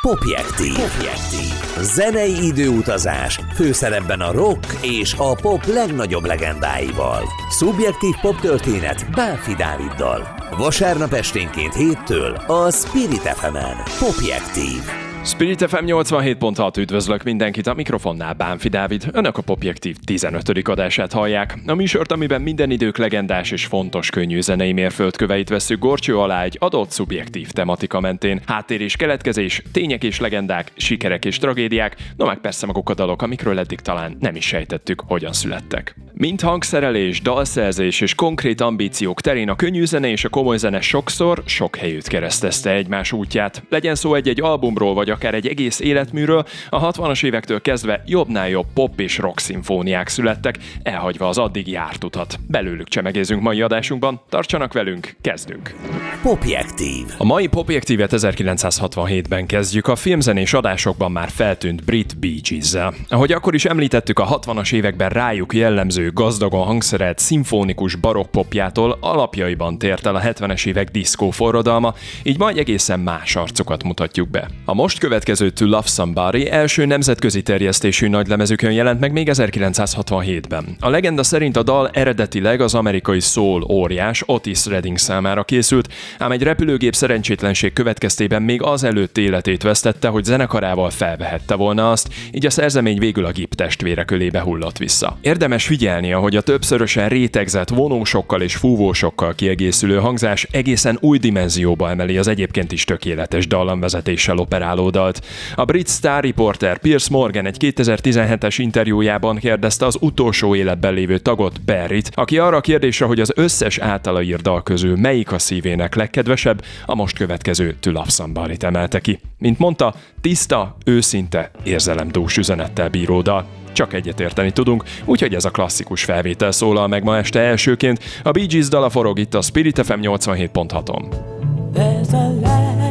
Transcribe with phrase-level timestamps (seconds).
[0.00, 0.74] Popjektív.
[0.74, 1.52] Popjektív.
[1.80, 7.22] Zenei időutazás, főszerepben a rock és a pop legnagyobb legendáival.
[7.48, 10.28] Szubjektív poptörténet Bánfi Dáviddal.
[10.56, 13.56] Vasárnap esténként héttől a Spirit fm
[13.98, 15.07] Popjektív.
[15.28, 19.08] Spirit FM 87.6 üdvözlök mindenkit a mikrofonnál Bánfi Dávid.
[19.12, 20.68] Önök a Popjektív 15.
[20.68, 21.58] adását hallják.
[21.66, 26.56] A műsort, amiben minden idők legendás és fontos könnyű zenei mérföldköveit veszük gorcső alá egy
[26.60, 28.40] adott szubjektív tematika mentén.
[28.46, 33.22] Háttér és keletkezés, tények és legendák, sikerek és tragédiák, no meg persze maguk a dalok,
[33.22, 35.94] amikről eddig talán nem is sejtettük, hogyan születtek.
[36.12, 41.42] Mint hangszerelés, dalszerzés és konkrét ambíciók terén a könnyű zene és a komoly zene sokszor
[41.46, 43.62] sok helyütt keresztezte egymás útját.
[43.68, 48.66] Legyen szó egy-egy albumról vagy akár egy egész életműről, a 60-as évektől kezdve jobbnál jobb
[48.74, 52.38] pop és rock szimfóniák születtek, elhagyva az addig járt utat.
[52.46, 55.74] Belőlük csemegézünk mai adásunkban, tartsanak velünk, kezdünk!
[56.22, 57.04] Popjektív.
[57.18, 62.94] A mai Popjektívet 1967-ben kezdjük a filmzenés adásokban már feltűnt brit Bee Gees-zel.
[63.08, 70.06] Ahogy akkor is említettük, a 60-as években rájuk jellemző, gazdagon hangszerelt, szimfonikus barokkpopjától alapjaiban tért
[70.06, 74.48] el a 70-es évek diszkó forradalma, így majd egészen más arcokat mutatjuk be.
[74.64, 80.76] A most következő To Love Somebody első nemzetközi terjesztésű nagylemezükön jelent meg még 1967-ben.
[80.80, 86.32] A legenda szerint a dal eredetileg az amerikai soul óriás Otis Redding számára készült, ám
[86.32, 92.46] egy repülőgép szerencsétlenség következtében még az előtt életét vesztette, hogy zenekarával felvehette volna azt, így
[92.46, 95.18] a szerzemény végül a gép testvére kölébe hullott vissza.
[95.20, 102.18] Érdemes figyelni, hogy a többszörösen rétegzett vonósokkal és fúvósokkal kiegészülő hangzás egészen új dimenzióba emeli
[102.18, 105.24] az egyébként is tökéletes dallamvezetéssel operáló dalt.
[105.54, 111.60] A brit Star Reporter Piers Morgan egy 2017-es interjújában kérdezte az utolsó életben lévő tagot,
[111.60, 115.94] Barryt, aki arra a kérdésre, hogy az összes általa írt dal közül melyik a szívének
[115.94, 119.20] legkedvesebb, a most következő To Love somebody emelte ki.
[119.38, 126.04] Mint mondta, tiszta, őszinte, érzelemdús üzenettel bíró dal csak egyetérteni tudunk, úgyhogy ez a klasszikus
[126.04, 128.04] felvétel szólal meg ma este elsőként.
[128.22, 132.87] A Bee Gees dala forog itt a Spirit FM 87.6-on.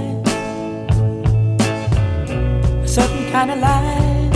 [3.38, 4.32] kind of light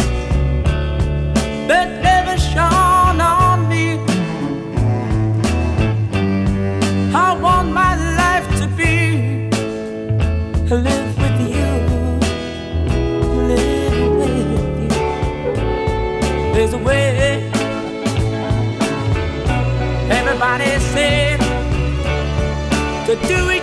[1.67, 3.85] that never shone on me.
[7.15, 8.95] I want my life to be
[10.71, 11.11] a little
[16.53, 17.49] there's a way.
[20.19, 21.39] Everybody said
[23.07, 23.60] to do each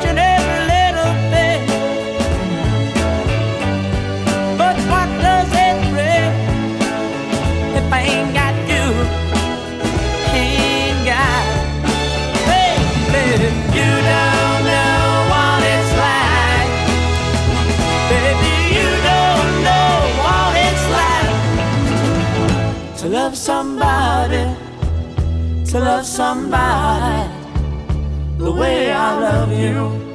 [23.39, 24.45] somebody,
[25.71, 27.31] to love somebody
[28.39, 30.08] the way I love you.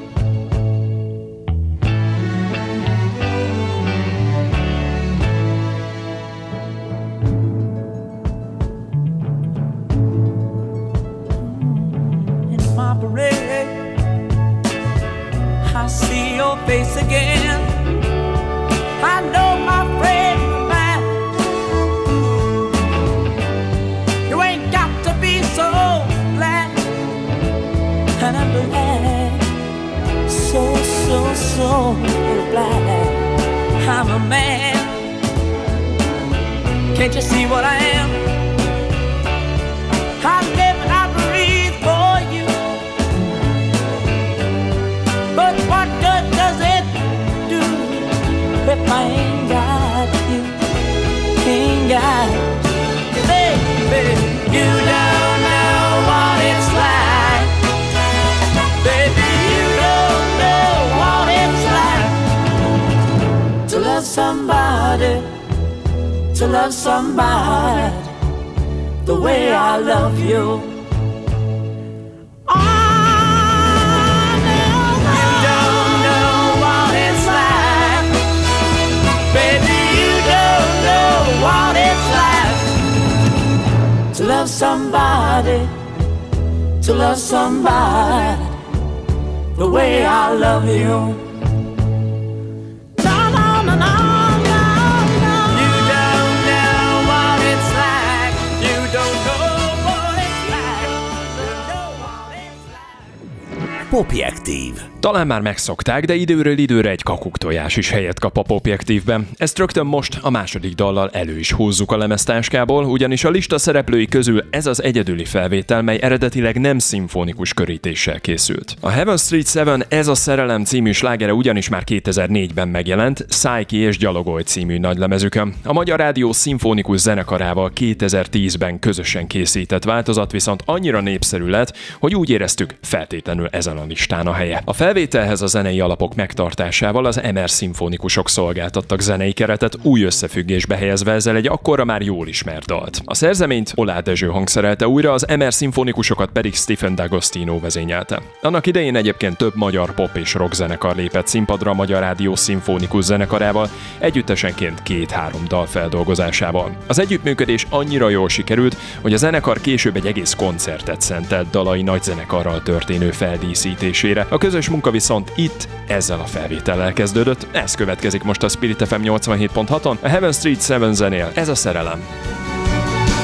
[103.93, 104.92] Popjektív.
[105.03, 109.27] Talán már megszokták, de időről időre egy kakuktojás is helyet kap a popjektívben.
[109.37, 114.05] Ezt rögtön most a második dallal elő is húzzuk a lemeztáskából, ugyanis a lista szereplői
[114.05, 118.75] közül ez az egyedüli felvétel, mely eredetileg nem szimfonikus körítéssel készült.
[118.79, 123.97] A Heaven Street 7 ez a szerelem című slágere ugyanis már 2004-ben megjelent, Psyche és
[123.97, 125.53] Gyalogolj című nagylemezükön.
[125.63, 132.29] A Magyar Rádió szimfonikus zenekarával 2010-ben közösen készített változat viszont annyira népszerű lett, hogy úgy
[132.29, 134.61] éreztük feltétlenül ezen a listán a helye.
[134.65, 141.11] A felvételhez a zenei alapok megtartásával az MR szimfonikusok szolgáltattak zenei keretet új összefüggésbe helyezve
[141.11, 143.01] ezzel egy akkora már jól ismert dalt.
[143.05, 148.21] A szerzeményt Olá Dezső hangszerelte újra, az MR szimfonikusokat pedig Stephen D'Agostino vezényelte.
[148.41, 153.03] Annak idején egyébként több magyar pop és rock zenekar lépett színpadra a Magyar Rádió szimfonikus
[153.03, 153.69] zenekarával,
[153.99, 156.77] együttesenként két-három dal feldolgozásával.
[156.87, 162.03] Az együttműködés annyira jól sikerült, hogy a zenekar később egy egész koncertet szentelt dalai nagy
[162.03, 164.25] zenekarral történő feldíszítésére.
[164.29, 167.47] A közös munka viszont itt ezzel a felvétellel kezdődött.
[167.51, 171.31] Ez következik most a Spirit FM 87.6-on, a Heaven Street 7 zenél.
[171.35, 172.03] Ez a szerelem.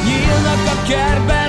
[0.05, 1.48] Nyílnak a kertben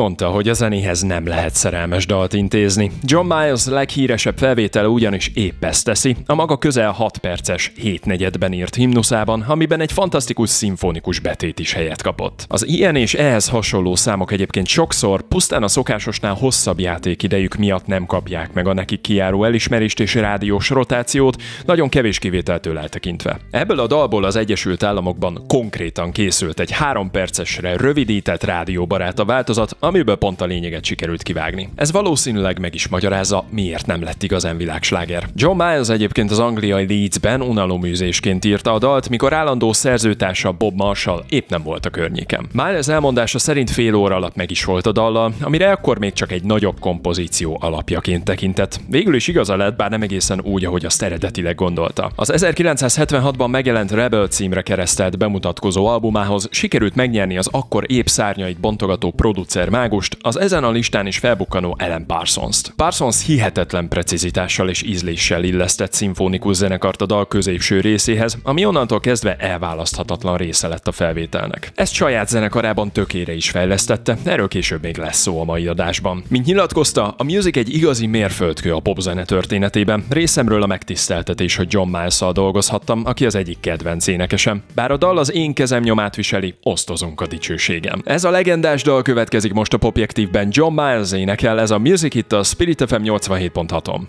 [0.00, 2.90] Ki mondta, hogy a zenéhez nem lehet szerelmes dalt intézni?
[3.02, 8.52] John Miles leghíresebb felvétele ugyanis épp ezt teszi, a maga közel 6 perces, 7 negyedben
[8.52, 12.44] írt himnuszában, amiben egy fantasztikus szimfonikus betét is helyet kapott.
[12.48, 18.06] Az ilyen és ehhez hasonló számok egyébként sokszor pusztán a szokásosnál hosszabb játékidejük miatt nem
[18.06, 23.38] kapják meg a nekik kijáró elismerést és rádiós rotációt, nagyon kevés kivételtől eltekintve.
[23.50, 29.76] Ebből a dalból az Egyesült Államokban konkrétan készült egy 3 percesre rövidített rádióbarát a változat,
[29.90, 31.68] amiből pont a lényeget sikerült kivágni.
[31.74, 35.28] Ez valószínűleg meg is magyarázza, miért nem lett igazán világsláger.
[35.34, 41.24] John Miles egyébként az angliai Leedsben unaloműzésként írta a dalt, mikor állandó szerzőtársa Bob Marshall
[41.28, 42.48] épp nem volt a környéken.
[42.52, 46.32] Miles elmondása szerint fél óra alatt meg is volt a dallal, amire akkor még csak
[46.32, 48.80] egy nagyobb kompozíció alapjaként tekintett.
[48.88, 52.10] Végül is igaza lett, bár nem egészen úgy, ahogy azt eredetileg gondolta.
[52.14, 59.10] Az 1976-ban megjelent Rebel címre keresztelt bemutatkozó albumához sikerült megnyerni az akkor épp szárnyait bontogató
[59.10, 62.72] producer mágust, az ezen a listán is felbukkanó Ellen Parsons-t.
[62.76, 69.36] Parsons hihetetlen precizitással és ízléssel illesztett szimfonikus zenekart a dal középső részéhez, ami onnantól kezdve
[69.36, 71.72] elválaszthatatlan része lett a felvételnek.
[71.74, 76.22] Ezt saját zenekarában tökére is fejlesztette, erről később még lesz szó a mai adásban.
[76.28, 80.04] Mint nyilatkozta, a music egy igazi mérföldkő a popzene történetében.
[80.08, 84.62] Részemről a megtiszteltetés, hogy John miles dolgozhattam, aki az egyik kedvenc énekesem.
[84.74, 88.02] Bár a dal az én kezem nyomát viseli, osztozunk a dicsőségem.
[88.04, 92.32] Ez a legendás dal következik most a Popjektívben John Miles énekel, ez a Music itt
[92.32, 94.08] a Spirit FM 87.6-on.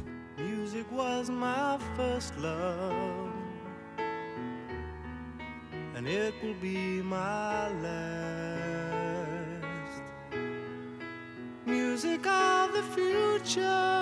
[6.06, 8.02] it will be my last.
[11.66, 14.02] Music of the future.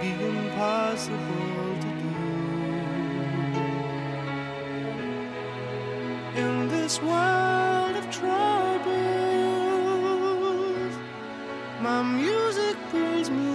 [0.00, 2.14] Impossible to do.
[6.40, 8.86] In this world of troubles,
[11.82, 13.45] my music pulls me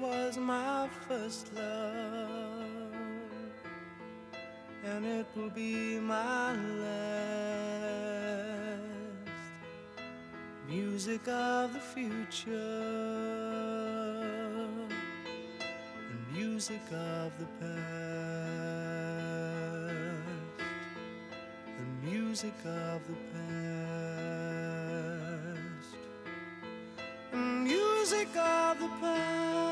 [0.00, 2.92] was my first love,
[4.84, 6.90] and it will be my last.
[10.66, 12.46] Music of the future,
[16.10, 17.70] and music of the past,
[21.78, 23.50] and music of the past,
[27.34, 29.69] music of the past.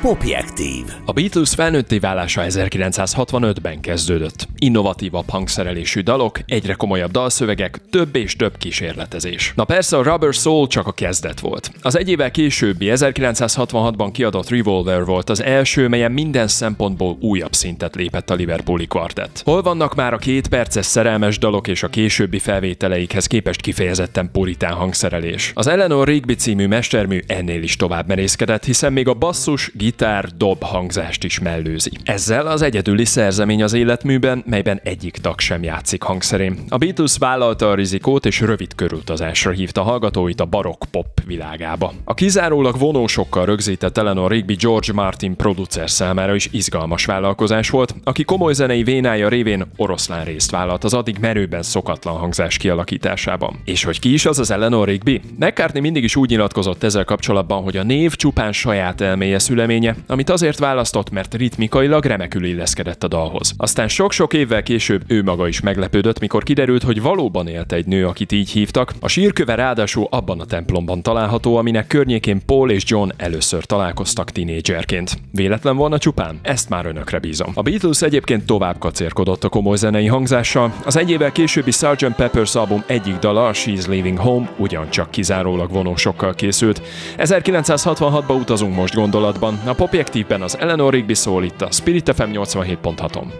[0.00, 0.84] Popjektív.
[1.04, 4.48] A Beatles felnőtté válása 1965-ben kezdődött.
[4.58, 9.52] Innovatívabb hangszerelésű dalok, egyre komolyabb dalszövegek, több és több kísérletezés.
[9.56, 11.70] Na persze a Rubber Soul csak a kezdet volt.
[11.82, 17.94] Az egy évvel későbbi 1966-ban kiadott Revolver volt az első, melyen minden szempontból újabb szintet
[17.94, 19.42] lépett a Liverpooli kvartett.
[19.44, 24.72] Hol vannak már a két perces szerelmes dalok és a későbbi felvételeikhez képest kifejezetten puritán
[24.72, 25.52] hangszerelés?
[25.54, 30.62] Az Eleanor Rigby című mestermű ennél is tovább merészkedett, hiszen még a basszus, gitár, dob
[30.62, 31.90] hangzást is mellőzi.
[32.04, 36.58] Ezzel az egyedüli szerzemény az életműben, melyben egyik tag sem játszik hangszerén.
[36.68, 41.92] A Beatles vállalta a rizikót és rövid körutazásra hívta hallgatóit a barokk pop világába.
[42.04, 48.24] A kizárólag vonósokkal rögzített Eleanor Rigby George Martin producer számára is izgalmas vállalkozás volt, aki
[48.24, 53.60] komoly zenei vénája révén oroszlán részt vállalt az addig merőben szokatlan hangzás kialakításában.
[53.64, 55.20] És hogy ki is az az Eleanor Rigby?
[55.38, 59.38] McCartney mindig is úgy nyilatkozott ezzel kapcsolatban, hogy a név csupán saját elméje
[59.80, 63.52] szüleménye, amit azért választott, mert ritmikailag remekül illeszkedett a dalhoz.
[63.56, 68.06] Aztán sok-sok évvel később ő maga is meglepődött, mikor kiderült, hogy valóban élt egy nő,
[68.06, 68.92] akit így hívtak.
[69.00, 75.18] A sírköve ráadásul abban a templomban található, aminek környékén Paul és John először találkoztak tinédzserként.
[75.32, 76.38] Véletlen volna csupán?
[76.42, 77.52] Ezt már önökre bízom.
[77.54, 80.72] A Beatles egyébként tovább kacérkodott a komoly zenei hangzással.
[80.84, 82.14] Az egy évvel későbbi Sgt.
[82.16, 86.82] Pepper's album egyik dala, She's Leaving Home, ugyancsak kizárólag vonósokkal készült.
[87.16, 89.60] 1966-ba utazunk most gondolatban.
[89.70, 93.32] A Popjektívben az Eleanor Rigby szól itt a Spirit FM 87.6-on.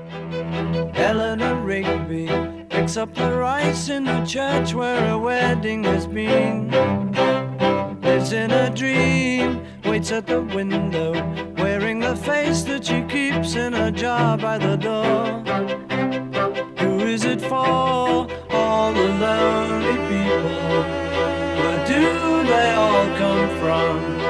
[0.94, 2.30] Eleanor Rigby
[2.68, 6.68] picks up the rice in the church where a wedding has been.
[8.02, 11.12] Lives in a dream, waits at the window,
[11.56, 15.42] wearing the face that she keeps in a jar by the door.
[16.78, 18.26] Who is it for?
[18.50, 20.84] All the lonely people.
[21.56, 24.29] Where do they all come from?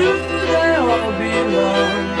[0.00, 0.06] Do
[0.46, 2.19] they all belong?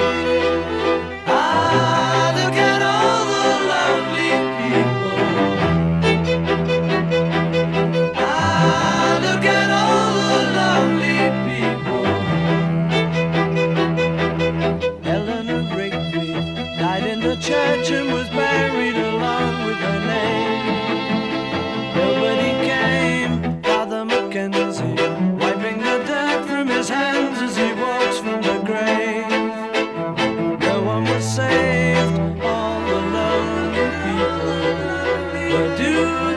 [35.50, 35.92] Where do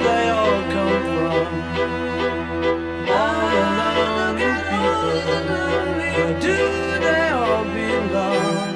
[0.07, 1.47] they all come from?
[3.09, 3.49] All
[4.33, 5.37] the people.
[5.99, 6.57] Where do
[7.05, 8.73] they all belong?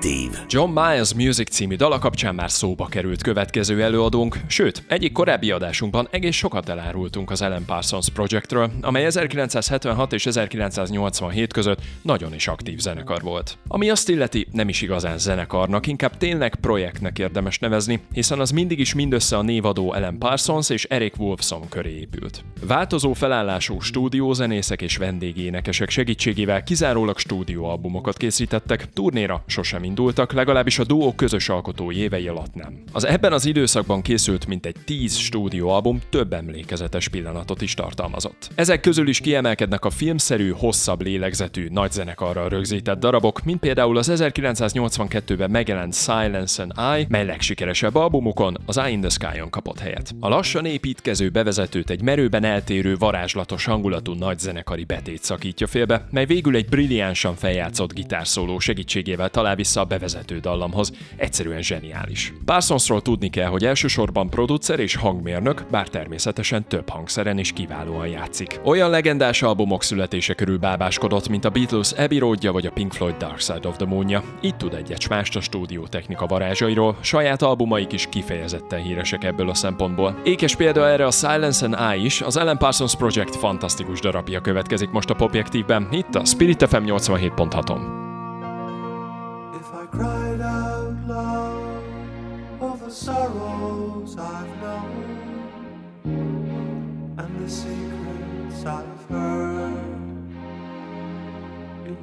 [0.00, 0.38] Popjektív.
[0.48, 6.08] John Miles Music című dala kapcsán már szóba került következő előadónk, sőt, egyik korábbi adásunkban
[6.10, 12.78] egész sokat elárultunk az Alan Parsons Projectről, amely 1976 és 1987 között nagyon is aktív
[12.78, 13.58] zenekar volt.
[13.68, 18.78] Ami azt illeti, nem is igazán zenekarnak, inkább tényleg projektnek érdemes nevezni, hiszen az mindig
[18.78, 22.44] is mindössze a névadó Alan Parsons és Eric Wolfson köré épült.
[22.66, 31.12] Változó felállású stúdiózenészek és vendégénekesek segítségével kizárólag stúdióalbumokat készítettek, turnéra sosem indultak, legalábbis a duó
[31.12, 32.82] közös alkotói évei alatt nem.
[32.92, 38.50] Az ebben az időszakban készült mintegy 10 stúdióalbum több emlékezetes pillanatot is tartalmazott.
[38.54, 44.10] Ezek közül is kiemelkednek a filmszerű, hosszabb lélegzetű, nagy zenekarral rögzített darabok, mint például az
[44.14, 50.14] 1982-ben megjelent Silence and I, mely legsikeresebb albumukon az Eye in the Sky-on kapott helyet.
[50.20, 56.26] A lassan építkező bevezetőt egy merőben eltérő, varázslatos hangulatú nagy zenekari betét szakítja félbe, mely
[56.26, 60.92] végül egy brilliánsan feljátszott gitárszóló segítségével talál vissza a bevezető dallamhoz.
[61.16, 62.32] Egyszerűen zseniális.
[62.44, 68.60] Parsonsról tudni kell, hogy elsősorban producer és hangmérnök, bár természetesen több hangszeren is kiválóan játszik.
[68.64, 73.16] Olyan legendás albumok születése körül bábáskodott, mint a Beatles Abbey Roadja vagy a Pink Floyd
[73.16, 74.22] Dark Side of the Moonja.
[74.40, 79.54] Itt tud egyet mást a stúdió technika varázsairól, saját albumaik is kifejezetten híresek ebből a
[79.54, 80.20] szempontból.
[80.24, 84.90] Ékes példa erre a Silence and I is, az Alan Parsons Project fantasztikus darabja következik
[84.90, 88.09] most a Popjektívben, itt a Spirit FM 87.6-on.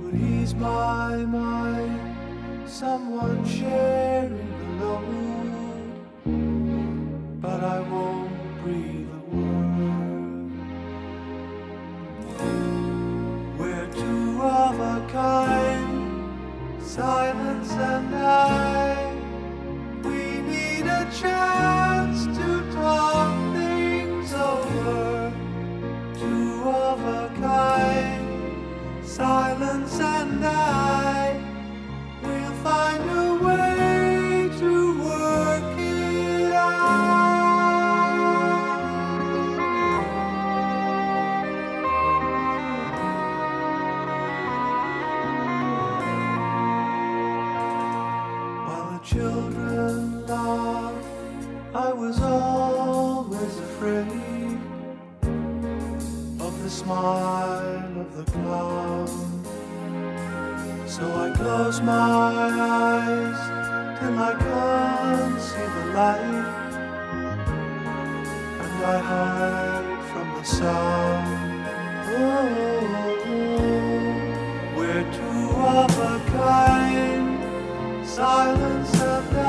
[0.08, 2.30] would ease my mind,
[2.66, 5.92] someone sharing the load,
[7.42, 10.52] but I won't breathe a word.
[13.58, 19.14] We're two of a kind, silence and I.
[20.04, 21.77] We need a chance
[29.18, 31.42] silence and I.
[32.22, 37.88] We'll find a way to work it out.
[48.68, 54.60] While the children laughed, I was always afraid
[56.40, 58.87] of the smile of the clown.
[60.98, 63.40] So I close my eyes
[64.00, 66.48] till I can't see the light,
[68.64, 71.28] and I hide from the sound.
[72.18, 72.42] Oh,
[74.76, 77.28] we're two of a kind
[78.04, 79.47] silence and I.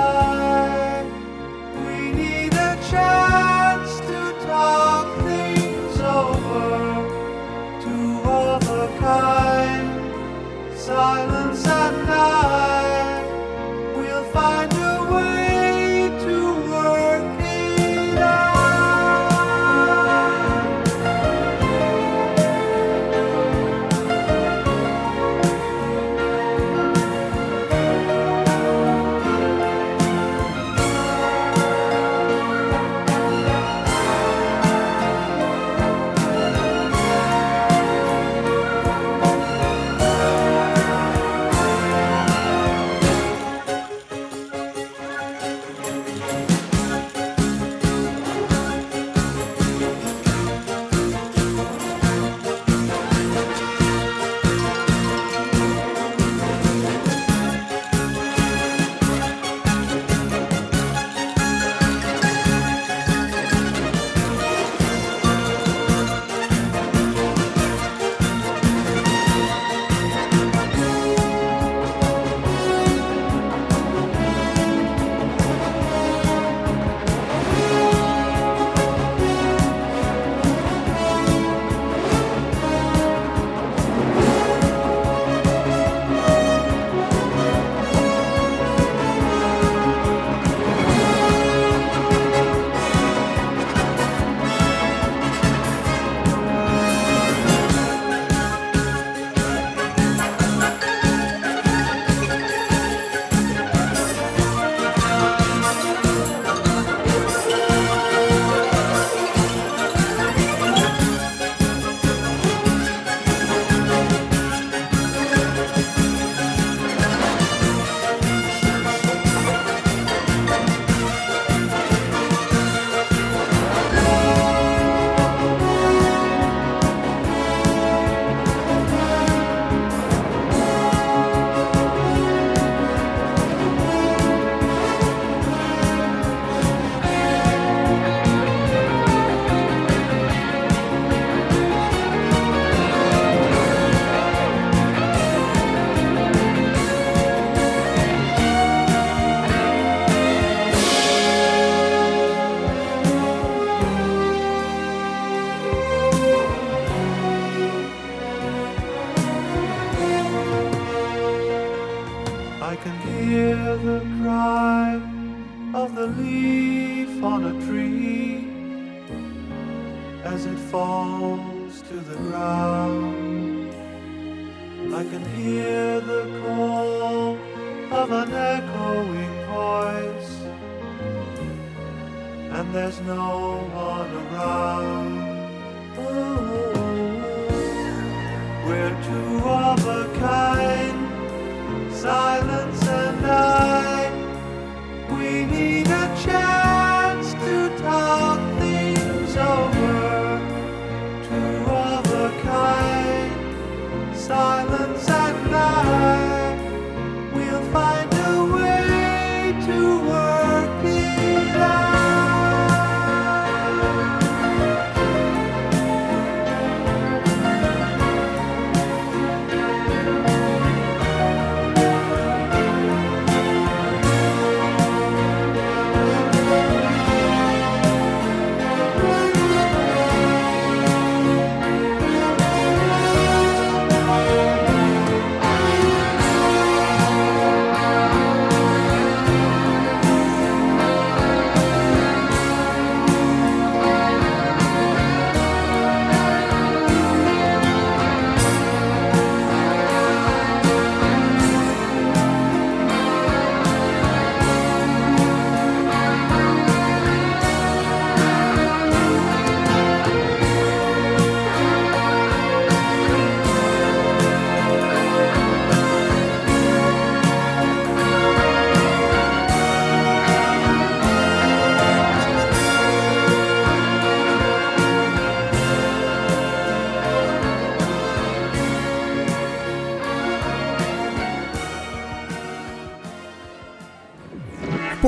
[196.17, 196.48] chance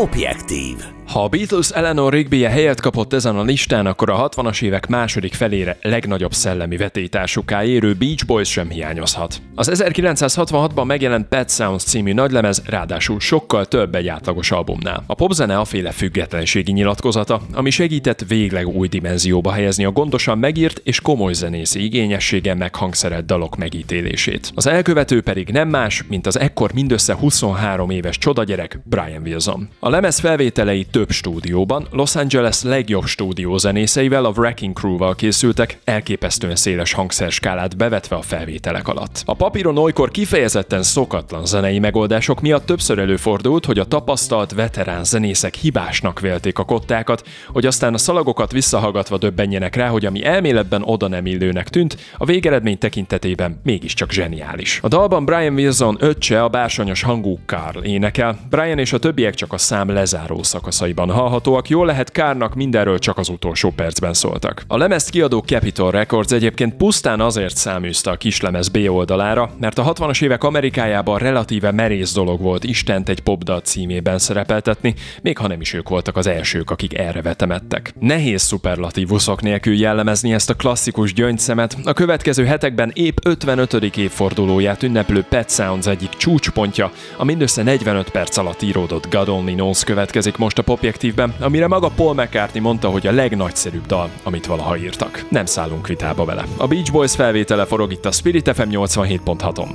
[0.01, 1.00] Popjektív.
[1.11, 5.35] Ha a Beatles Eleanor rigby helyet kapott ezen a listán, akkor a 60-as évek második
[5.35, 9.43] felére legnagyobb szellemi vetétársuká érő Beach Boys sem hiányozhat.
[9.55, 15.05] Az 1966-ban megjelent Pet Sounds című nagylemez ráadásul sokkal több egy átlagos albumnál.
[15.07, 21.01] A popzene aféle függetlenségi nyilatkozata, ami segített végleg új dimenzióba helyezni a gondosan megírt és
[21.01, 24.53] komoly zenészi igényessége meghangszerelt dalok megítélését.
[24.55, 29.69] Az elkövető pedig nem más, mint az ekkor mindössze 23 éves csodagyerek Brian Wilson.
[29.79, 36.93] A lemez felvételei több stúdióban, Los Angeles legjobb stúdiózenészeivel, a Wrecking Crew-val készültek, elképesztően széles
[36.93, 39.23] hangszerskálát bevetve a felvételek alatt.
[39.25, 45.55] A papíron olykor kifejezetten szokatlan zenei megoldások miatt többször előfordult, hogy a tapasztalt veterán zenészek
[45.55, 51.09] hibásnak vélték a kottákat, hogy aztán a szalagokat visszahallgatva döbbenjenek rá, hogy ami elméletben oda
[51.09, 54.79] nem illőnek tűnt, a végeredmény tekintetében mégiscsak zseniális.
[54.83, 59.53] A dalban Brian Wilson öccse a bársonyos hangú Carl énekel, Brian és a többiek csak
[59.53, 60.43] a szám lezáró
[60.91, 64.63] szakaszaiban hallhatóak, jól lehet Kárnak mindenről csak az utolsó percben szóltak.
[64.67, 69.93] A lemezt kiadó Capitol Records egyébként pusztán azért száműzte a kislemez B oldalára, mert a
[69.93, 75.61] 60-as évek Amerikájában relatíve merész dolog volt Istent egy popdal címében szerepeltetni, még ha nem
[75.61, 77.95] is ők voltak az elsők, akik erre vetemettek.
[77.99, 83.73] Nehéz szuperlatívuszok nélkül jellemezni ezt a klasszikus gyöngyszemet, a következő hetekben épp 55.
[83.97, 89.85] évfordulóját ünneplő Pet Sounds egyik csúcspontja, a mindössze 45 perc alatt íródott God Only Knows
[89.85, 94.77] következik most a Popjektívben, amire maga Paul McCartney mondta, hogy a legnagyszerűbb dal, amit valaha
[94.77, 95.25] írtak.
[95.29, 96.45] Nem szállunk vitába vele.
[96.57, 99.69] A Beach Boys felvétele forog itt a Spirit FM 87.6-on.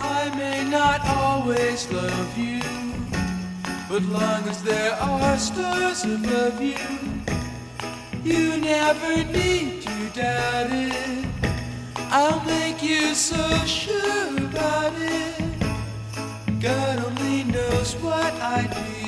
[0.00, 2.58] I may not always love you,
[3.88, 6.78] but long as there are stars above you,
[8.24, 11.26] you never need to doubt it.
[12.10, 15.44] I'll make you so sure about it.
[16.60, 19.07] God only knows what I'd be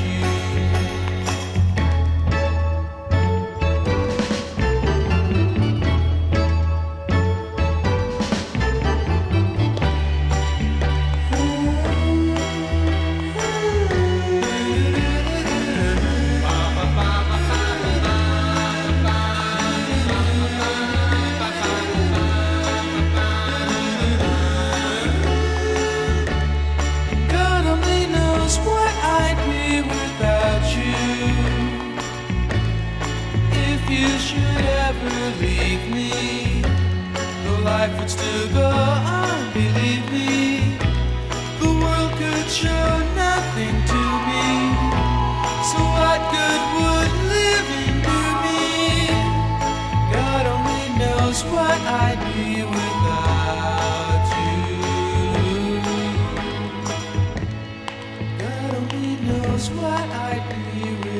[58.93, 61.10] Only knows what I'd be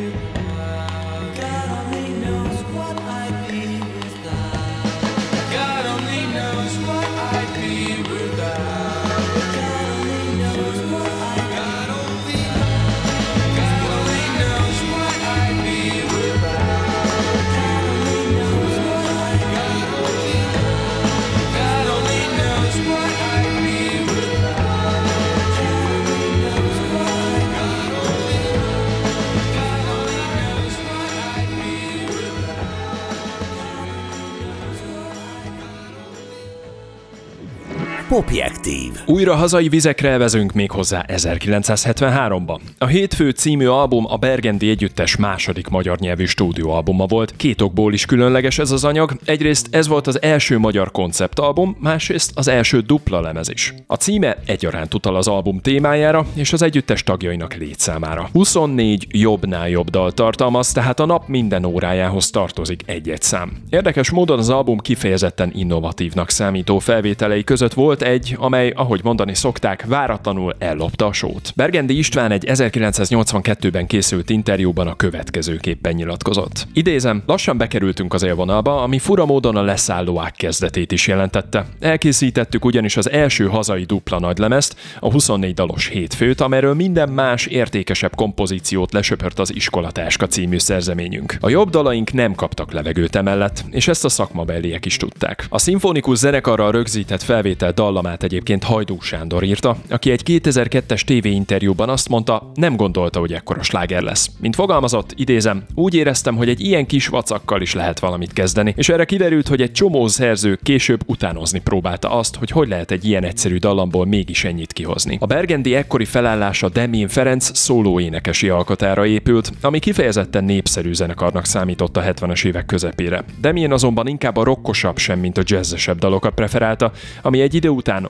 [38.12, 38.91] Popjektív.
[39.12, 42.60] Újra hazai vizekre elvezünk még hozzá 1973-ba.
[42.78, 47.34] A Hétfő című album a Bergendi Együttes második magyar nyelvű stúdióalbuma volt.
[47.36, 49.14] Két okból is különleges ez az anyag.
[49.26, 53.74] Egyrészt ez volt az első magyar konceptalbum, másrészt az első dupla lemez is.
[53.88, 58.30] A címe egyaránt utal az album témájára és az együttes tagjainak létszámára.
[58.34, 63.52] 24 jobbnál jobb dal tartalmaz, tehát a nap minden órájához tartozik egy-egy szám.
[63.70, 69.86] Érdekes módon az album kifejezetten innovatívnak számító felvételei között volt egy, amely, ahogy mondani szokták,
[69.88, 71.54] váratlanul ellopta a sót.
[71.56, 76.68] Bergendi István egy 1982-ben készült interjúban a következőképpen nyilatkozott.
[76.74, 81.66] Idézem, lassan bekerültünk az élvonalba, ami fura módon a leszállóák kezdetét is jelentette.
[81.80, 88.16] Elkészítettük ugyanis az első hazai dupla nagylemezt, a 24 dalos hétfőt, amelyről minden más értékesebb
[88.16, 91.38] kompozíciót lesöpört az Iskolatáska című szerzeményünk.
[91.40, 95.46] A jobb dalaink nem kaptak levegőt emellett, és ezt a szakmabeliek is tudták.
[95.50, 102.10] A szimfonikus zenekarral rögzített felvétel dallamát egyébként Hajdú Sándor írta, aki egy 2002-es tévéinterjúban azt
[102.10, 104.30] mondta, nem gondolta, hogy ekkora sláger lesz.
[104.40, 108.90] Mint fogalmazott, idézem, úgy éreztem, hogy egy ilyen kis vacakkal is lehet valamit kezdeni, és
[108.90, 113.24] erre kiderült, hogy egy csomó szerző később utánozni próbálta azt, hogy hogy lehet egy ilyen
[113.24, 115.18] egyszerű dallamból mégis ennyit kihozni.
[115.20, 121.98] A Bergendi ekkori felállása Demén Ferenc szóló énekesi alkotára épült, ami kifejezetten népszerű zenekarnak számított
[121.98, 123.24] a 70-es évek közepére.
[123.42, 126.92] Demén azonban inkább a rockosabb sem, mint a jazzesebb dalokat preferálta,
[127.22, 128.10] ami egy idő után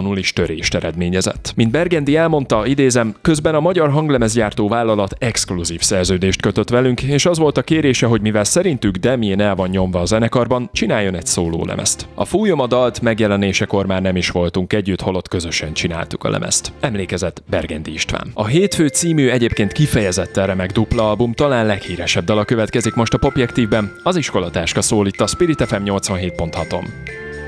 [0.00, 1.52] óhatatlanul is törést eredményezett.
[1.56, 7.38] Mint Bergendi elmondta, idézem, közben a magyar hanglemezgyártó vállalat exkluzív szerződést kötött velünk, és az
[7.38, 12.06] volt a kérése, hogy mivel szerintük Demien el van nyomva a zenekarban, csináljon egy szólólemezt.
[12.14, 16.72] A Fújom a dalt megjelenésekor már nem is voltunk együtt, holott közösen csináltuk a lemezt.
[16.80, 18.30] Emlékezett Bergendi István.
[18.34, 23.92] A Hétfő című egyébként kifejezetten remek dupla album talán leghíresebb dala következik most a Popjektívben,
[24.02, 26.84] az iskolatáska szól itt a Spirit FM 87.6-on.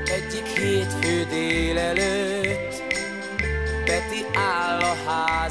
[0.05, 1.42] Egyik hétfő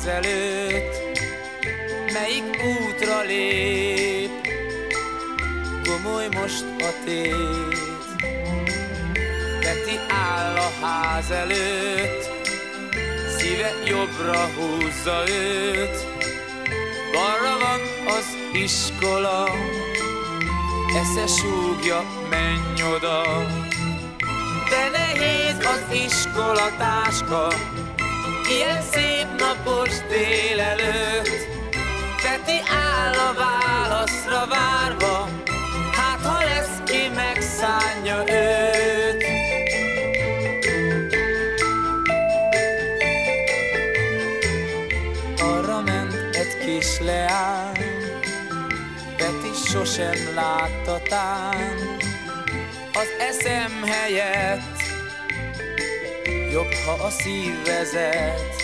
[0.02, 1.00] ház előtt
[2.12, 4.30] Melyik útra lép.
[5.84, 7.34] Gomoly most a tét.
[9.60, 12.30] Peti áll a ház előtt
[13.36, 16.06] Szíve jobbra húzza őt.
[17.12, 17.80] Balra van
[18.16, 19.48] az iskola
[20.96, 23.22] Esze súgja, menj oda.
[24.70, 27.48] De nehéz az iskolatáska
[28.54, 31.28] Ilyen szép napos délelőtt.
[32.22, 35.28] Peti áll a válaszra várva.
[35.92, 39.24] Hát ha lesz ki megszánja őt.
[45.40, 47.84] Arra ment egy kis leány.
[49.16, 51.00] Peti sosem látta
[52.92, 54.71] az eszem helyett
[56.52, 58.54] Jobb, ha a szív vezet.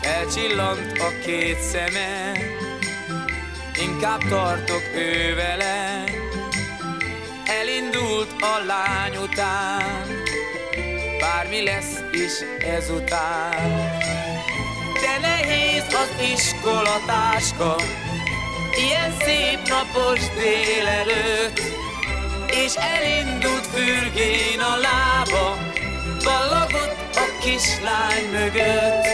[0.00, 2.32] Felcsillant a két szeme
[3.82, 6.04] Inkább tartok ő vele.
[7.60, 10.06] Elindult a lány után
[11.20, 13.90] Bármi lesz is ezután.
[15.00, 17.76] De nehéz az iskolatáska
[18.76, 21.60] Ilyen szép napos délelőtt
[22.50, 25.67] és elindult fürgén a lába,
[26.28, 29.06] ballagott a kislány mögött.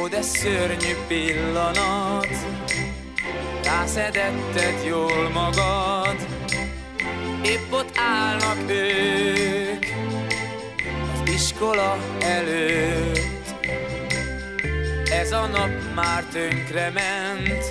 [0.00, 2.28] Ó, de szörnyű pillanat,
[3.64, 6.16] rászedetted jól magad,
[7.44, 9.63] épp ott állnak ők
[11.64, 13.18] iskola előtt.
[15.10, 17.64] Ez a nap már tönkre ment,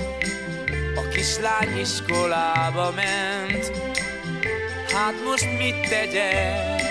[0.96, 3.72] a kislány iskolába ment.
[4.94, 6.82] Hát most mit tegyek?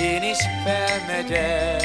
[0.00, 1.82] Én is felmegyek.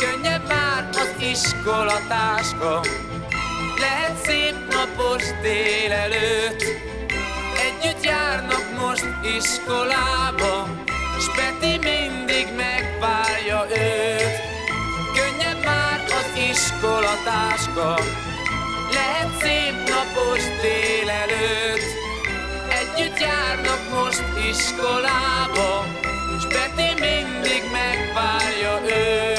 [0.00, 2.80] Könnyebb már az iskolatáska,
[3.78, 6.62] lehet szép napos délelőtt.
[7.66, 10.84] Együtt járnak most iskolába,
[11.18, 11.26] s
[11.80, 14.36] mindig megvárja őt.
[15.16, 17.98] Könnyebb már az iskolatáska,
[18.92, 21.88] lehet szép napos délelőtt.
[22.80, 25.86] Együtt járnak most iskolába,
[26.40, 26.44] s
[27.00, 29.36] mindig megvárja őt.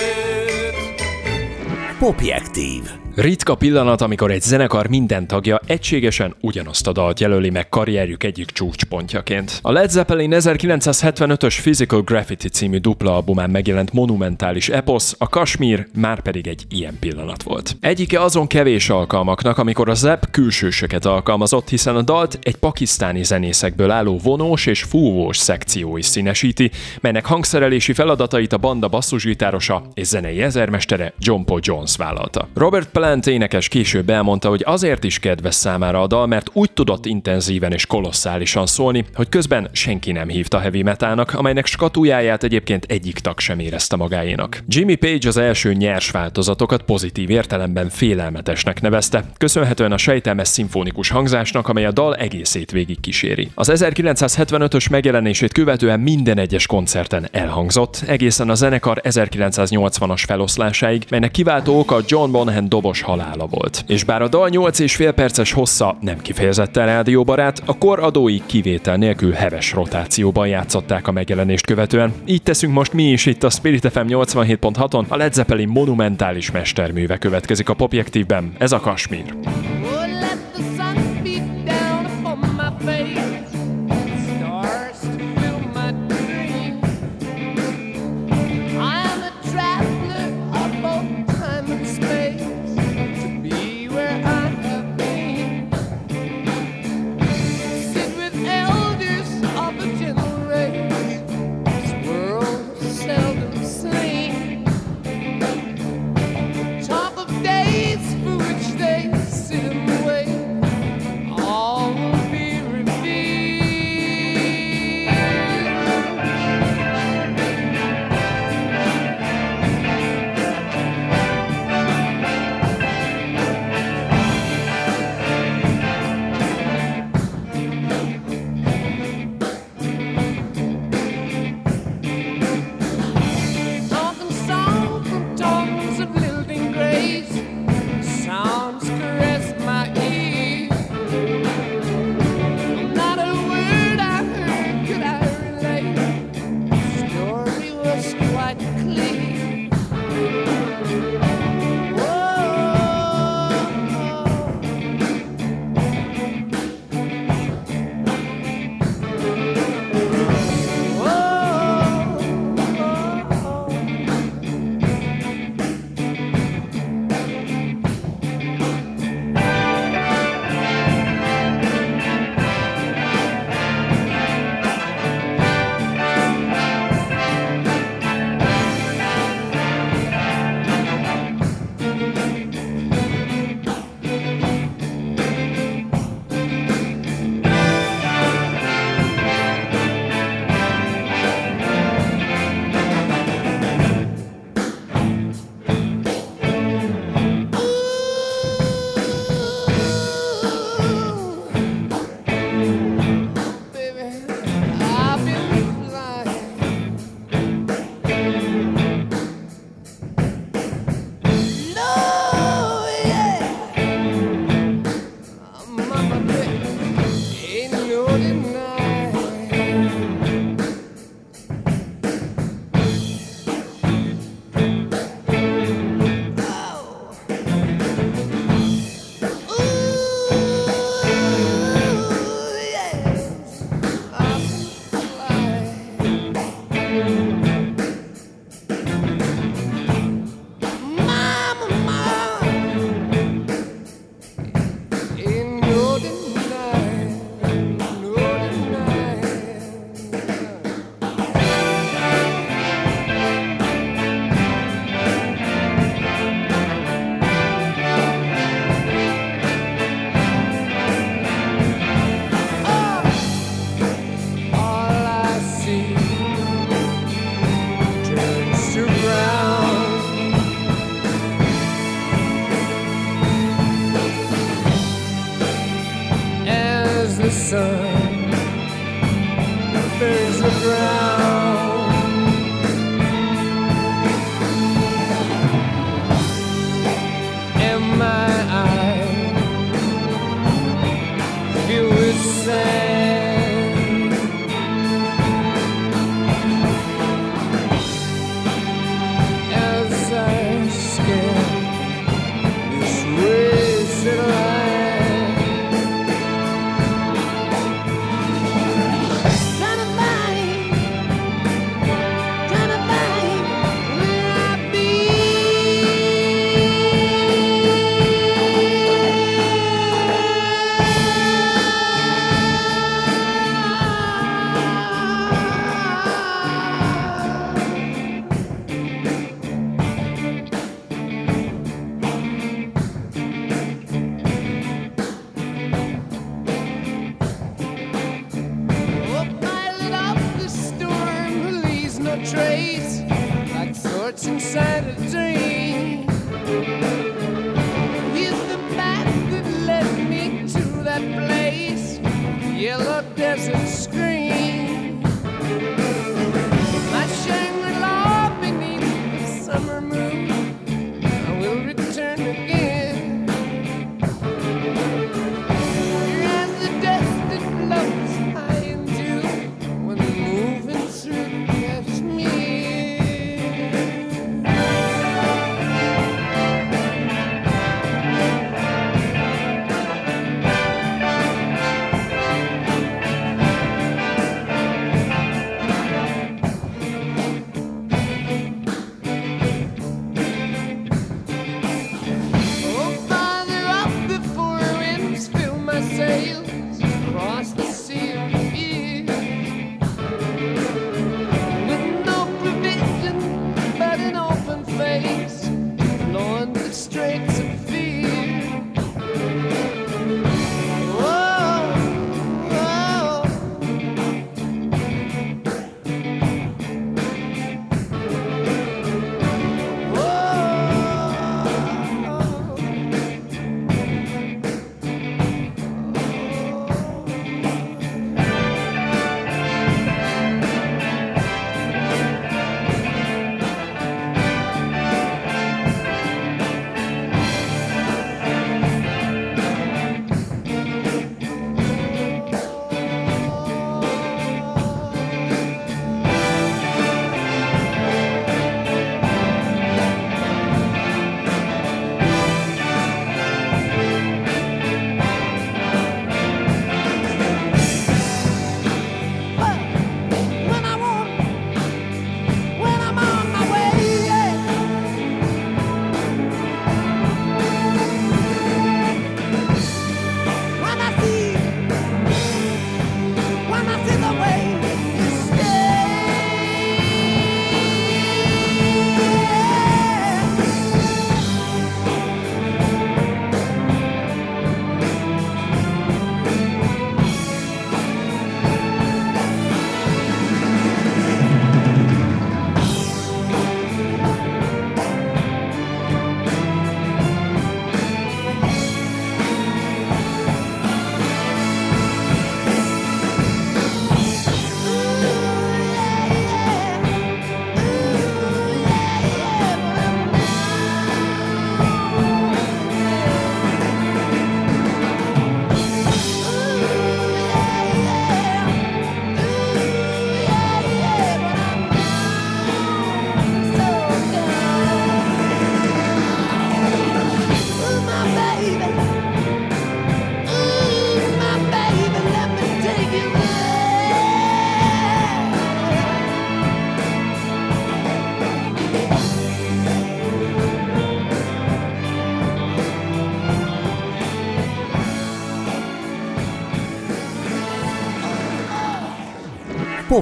[2.58, 3.08] Popjektív.
[3.18, 8.52] Ritka pillanat, amikor egy zenekar minden tagja egységesen ugyanazt a dalt jelöli meg karrierjük egyik
[8.52, 9.60] csúcspontjaként.
[9.62, 16.22] A Led Zeppelin 1975-ös Physical Graffiti című dupla albumán megjelent monumentális eposz, a Kashmir már
[16.22, 17.78] pedig egy ilyen pillanat volt.
[17.80, 23.92] Egyike azon kevés alkalmaknak, amikor a Zepp külsősöket alkalmazott, hiszen a dalt egy pakisztáni zenészekből
[23.92, 30.42] álló vonós és fúvós szekció is színesíti, melynek hangszerelési feladatait a banda basszusgitárosa és zenei
[30.42, 32.47] ezermestere John Paul Jones vállalta.
[32.54, 37.06] Robert Plant énekes később elmondta, hogy azért is kedves számára a dal, mert úgy tudott
[37.06, 43.20] intenzíven és kolosszálisan szólni, hogy közben senki nem hívta heavy metalnak, amelynek skatujáját egyébként egyik
[43.20, 44.64] tag sem érezte magáénak.
[44.68, 51.68] Jimmy Page az első nyers változatokat pozitív értelemben félelmetesnek nevezte, köszönhetően a sejtelmes szimfonikus hangzásnak,
[51.68, 53.52] amely a dal egészét végig kíséri.
[53.56, 61.80] Az 1975-ös megjelenését követően minden egyes koncerten elhangzott, egészen a zenekar 1980-as feloszlásáig, melynek kiváltó
[61.80, 63.84] oka John Bonham dobos halála volt.
[63.88, 68.42] És bár a dal 8 és fél perces hossza nem kifejezetten rádióbarát, a kor adói
[68.46, 72.14] kivétel nélkül heves rotációban játszották a megjelenést követően.
[72.26, 77.18] Így teszünk most mi is itt a Spirit FM 87.6-on, a Led Zeppelin monumentális mesterműve
[77.18, 79.34] következik a Popjektívben, ez a Kasmír.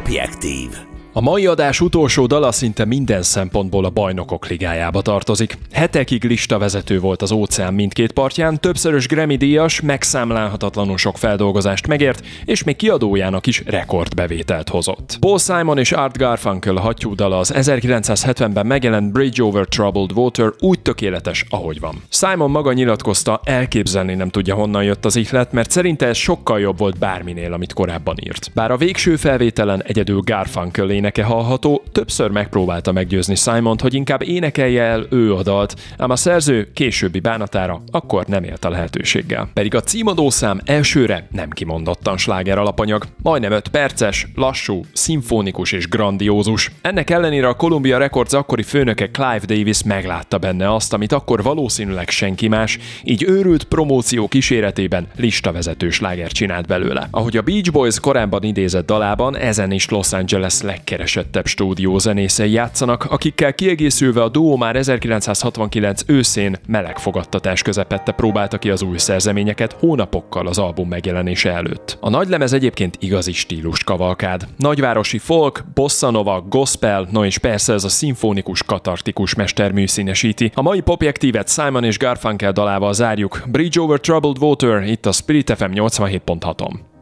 [0.06, 0.85] Popjektív.
[1.18, 5.58] A mai adás utolsó dala szinte minden szempontból a bajnokok ligájába tartozik.
[5.72, 12.64] Hetekig listavezető volt az óceán mindkét partján, többszörös Grammy díjas, megszámlálhatatlanul sok feldolgozást megért, és
[12.64, 15.18] még kiadójának is rekordbevételt hozott.
[15.20, 20.80] Paul Simon és Art Garfunkel hattyú dala az 1970-ben megjelent Bridge Over Troubled Water úgy
[20.80, 22.04] tökéletes, ahogy van.
[22.10, 26.78] Simon maga nyilatkozta, elképzelni nem tudja honnan jött az ihlet, mert szerinte ez sokkal jobb
[26.78, 28.52] volt bárminél, amit korábban írt.
[28.54, 34.84] Bár a végső felvételen egyedül Garfunkel éneke hallható, többször megpróbálta meggyőzni Simont, hogy inkább énekelje
[34.84, 39.50] el ő a dalt, ám a szerző későbbi bánatára akkor nem élt a lehetőséggel.
[39.54, 46.72] Pedig a címadószám elsőre nem kimondottan sláger alapanyag, majdnem 5 perces, lassú, szimfonikus és grandiózus.
[46.82, 52.10] Ennek ellenére a Columbia Records akkori főnöke Clive Davis meglátta benne azt, amit akkor valószínűleg
[52.10, 57.08] senki más, így őrült promóció kíséretében listavezető sláger csinált belőle.
[57.12, 60.62] Ahogy a Beach Boys korábban idézett dalában, ezen is Los Angeles
[60.96, 68.70] legkeresettebb stúdiózenészei játszanak, akikkel kiegészülve a duó már 1969 őszén meleg fogadtatás közepette próbálta ki
[68.70, 71.98] az új szerzeményeket hónapokkal az album megjelenése előtt.
[72.02, 74.48] A nagylemez egyébként igazi stílus kavalkád.
[74.58, 80.52] Nagyvárosi folk, bossa nova, gospel, no és persze ez a szimfonikus, katartikus mestermű színesíti.
[80.54, 83.42] A mai popjektívet Simon és Garfunkel dalával zárjuk.
[83.48, 86.95] Bridge over Troubled Water, itt a Spirit FM 87.6-on.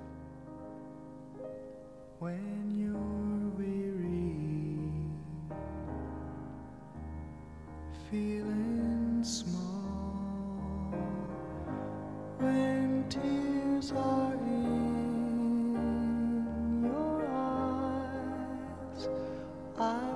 [19.78, 20.13] 啊。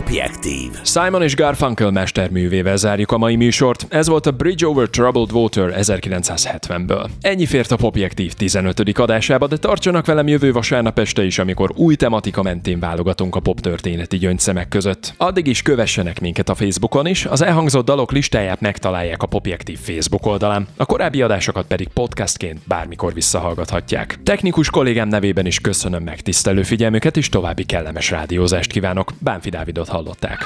[0.00, 0.70] Objektív.
[0.84, 3.86] Simon és Garfunkel mesterművével zárjuk a mai műsort.
[3.88, 7.08] Ez volt a Bridge Over Troubled Water 1970-ből.
[7.20, 8.98] Ennyi fért a Popjektív 15.
[8.98, 13.60] adásába, de tartsanak velem jövő vasárnap este is, amikor új tematika mentén válogatunk a pop
[13.60, 15.14] történeti gyöngyszemek között.
[15.16, 20.26] Addig is kövessenek minket a Facebookon is, az elhangzott dalok listáját megtalálják a Popjektív Facebook
[20.26, 24.18] oldalán, a korábbi adásokat pedig podcastként bármikor visszahallgathatják.
[24.22, 29.12] Technikus kollégám nevében is köszönöm megtisztelő figyelmüket, és további kellemes rádiózást kívánok.
[29.18, 30.38] Bánfi Dávidot hallották.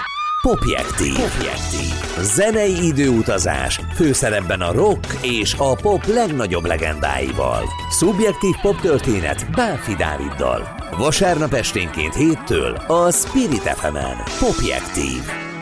[0.43, 1.15] Popjektív.
[1.15, 1.93] Popjektív.
[2.21, 7.63] Zenei időutazás, főszerepben a rock és a pop legnagyobb legendáival.
[7.91, 10.77] Szubjektív poptörténet Bánfi Dáviddal.
[10.97, 14.17] Vasárnap esténként héttől a Spirit FM-en.
[14.39, 15.54] Popjektív.